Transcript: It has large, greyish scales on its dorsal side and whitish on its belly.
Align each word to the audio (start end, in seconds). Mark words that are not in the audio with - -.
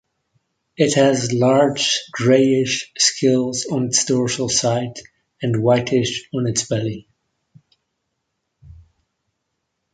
It 0.77 0.95
has 0.95 1.31
large, 1.31 2.07
greyish 2.11 2.91
scales 2.97 3.67
on 3.71 3.85
its 3.85 4.03
dorsal 4.03 4.49
side 4.49 4.99
and 5.43 5.61
whitish 5.61 6.27
on 6.33 6.47
its 6.47 6.67
belly. 6.67 7.07